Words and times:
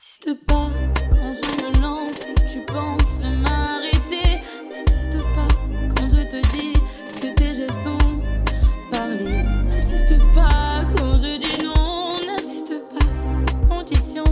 N'insiste 0.00 0.46
pas 0.46 0.70
quand 1.10 1.34
je 1.34 1.78
me 1.78 1.82
lance 1.82 2.22
et 2.26 2.46
tu 2.46 2.60
penses 2.60 3.20
m'arrêter. 3.20 4.40
N'insiste 4.70 5.18
pas 5.34 5.54
quand 5.94 6.08
je 6.08 6.22
te 6.22 6.40
dis 6.48 6.72
que 7.20 7.34
tes 7.34 7.52
gestes 7.52 7.86
ont 7.86 8.90
parlé. 8.90 9.44
N'insiste 9.68 10.16
pas 10.34 10.86
quand 10.96 11.18
je 11.18 11.36
dis 11.36 11.66
non. 11.66 12.16
N'insiste 12.26 12.80
pas 12.88 13.04
sans 13.34 13.68
condition. 13.68 14.24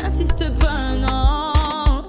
N'insiste 0.00 0.48
pas, 0.60 0.96
non. 0.96 2.04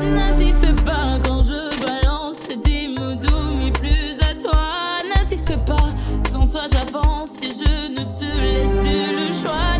N'insiste 0.00 0.84
pas 0.84 1.20
quand 1.24 1.44
je 1.44 1.86
balance 1.86 2.48
des 2.64 2.88
mots 2.88 3.14
doux, 3.14 3.54
mais 3.58 3.70
plus 3.70 4.16
à 4.28 4.34
toi. 4.34 4.58
N'insiste 5.08 5.56
pas, 5.64 5.94
sans 6.28 6.48
toi 6.48 6.62
j'avance 6.72 7.36
et 7.44 7.50
je 7.50 7.92
ne 7.92 8.02
te 8.18 8.24
laisse 8.24 8.72
plus 8.72 9.14
le 9.14 9.32
choix. 9.32 9.76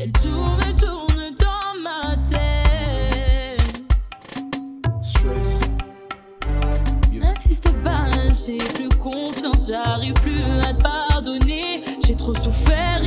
Elle 0.00 0.12
tourne, 0.12 0.60
tourne 0.78 1.34
dans 1.40 1.82
ma 1.82 2.14
tête. 2.18 3.82
Stress. 5.02 5.60
N'insiste 7.12 7.72
pas, 7.82 8.06
j'ai 8.32 8.58
plus 8.58 8.88
confiance, 8.90 9.68
j'arrive 9.68 10.14
plus 10.14 10.40
à 10.62 10.72
te 10.72 10.82
pardonner. 10.82 11.82
J'ai 12.06 12.14
trop 12.14 12.32
souffert 12.32 13.00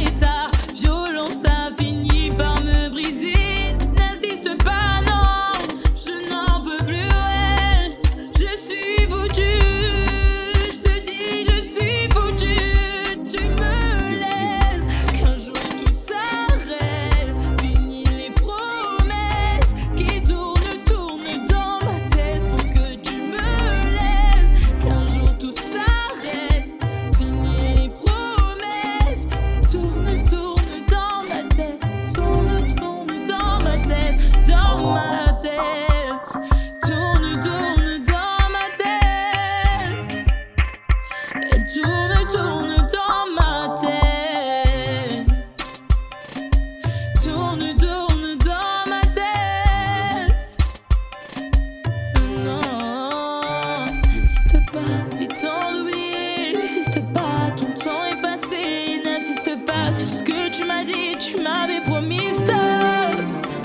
N'insiste 56.91 57.13
pas, 57.13 57.51
ton 57.55 57.67
temps 57.81 58.03
est 58.11 58.21
passé. 58.21 59.01
N'insiste 59.05 59.65
pas 59.65 59.93
sur 59.95 60.09
ce 60.09 60.23
que 60.23 60.49
tu 60.49 60.65
m'as 60.65 60.83
dit, 60.83 61.15
tu 61.19 61.37
m'avais 61.41 61.79
promis 61.85 62.33
stop. 62.33 63.15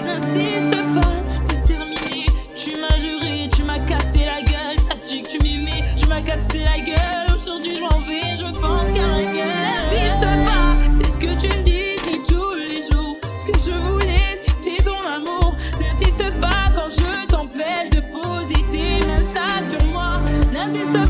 N'insiste 0.04 0.70
pas, 0.94 1.10
tout 1.34 1.52
est 1.52 1.62
terminé. 1.66 2.26
Tu 2.54 2.76
m'as 2.80 2.96
juré, 2.98 3.48
tu 3.52 3.64
m'as 3.64 3.80
cassé 3.80 4.26
la 4.26 4.42
gueule. 4.42 4.76
T'as 4.88 5.04
dit 5.04 5.22
que 5.22 5.28
tu 5.28 5.38
m'aimais, 5.42 5.82
tu 5.96 6.06
m'as 6.06 6.22
cassé 6.22 6.60
la 6.60 6.78
gueule. 6.78 7.34
Aujourd'hui, 7.34 7.74
je 7.74 7.80
m'en 7.80 7.98
vais, 7.98 8.36
je 8.38 8.44
pense 8.60 8.92
qu'à 8.92 9.06
ma. 9.08 9.22
N'insiste 9.22 10.20
pas, 10.46 10.76
c'est 10.88 11.10
ce 11.10 11.18
que 11.18 11.34
tu 11.34 11.48
me 11.58 11.62
dis 11.64 11.98
si 12.04 12.20
tous 12.28 12.54
les 12.54 12.82
jours. 12.92 13.16
Ce 13.34 13.50
que 13.50 13.58
je 13.58 13.72
voulais, 13.76 14.36
c'était 14.36 14.84
ton 14.84 15.00
amour. 15.04 15.56
N'insiste 15.80 16.30
pas 16.40 16.70
quand 16.76 16.90
je 16.90 17.26
t'empêche 17.26 17.90
de 17.90 18.02
poser 18.02 18.62
tes 18.70 19.04
mains 19.04 19.68
sur 19.68 19.84
moi. 19.88 20.20
N'insiste 20.52 20.92
pas, 20.92 21.05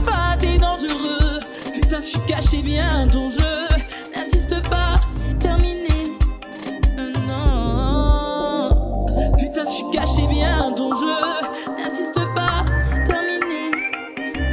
tu 2.16 2.32
cachais 2.32 2.62
bien 2.62 3.08
ton 3.08 3.28
jeu. 3.28 3.42
N'insiste 4.14 4.62
pas, 4.68 4.94
c'est 5.10 5.38
terminé. 5.38 5.88
Euh, 6.98 7.12
Non. 7.26 9.06
Putain, 9.38 9.66
tu 9.66 9.82
cachais 9.92 10.26
bien 10.26 10.72
ton 10.74 10.92
jeu. 10.94 11.08
N'insiste 11.78 12.20
pas, 12.34 12.64
c'est 12.76 13.04
terminé. 13.04 13.70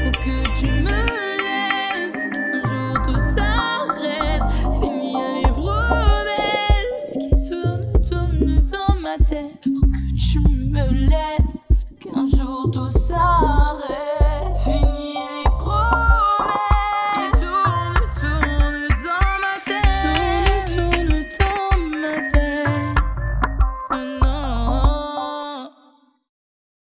Faut 0.03 0.11
que 0.19 0.53
tu 0.59 0.67
me 0.67 0.99
laisses. 1.43 2.27
Un 2.53 2.61
jour 2.67 3.01
tout 3.05 3.17
s'arrête. 3.19 4.43
Finir 4.81 5.19
les 5.41 5.49
promesses 5.51 7.11
qui 7.13 7.29
tournent, 7.49 8.01
tournent 8.09 8.65
dans 8.71 8.95
ma 9.01 9.17
tête. 9.17 9.63
Faut 9.63 9.87
que 9.87 10.05
tu 10.17 10.39
me 10.39 11.07
laisses. 11.07 11.61
Qu'un 12.01 12.25
jour 12.25 12.69
tout 12.71 12.89
s'arrête. 12.89 13.52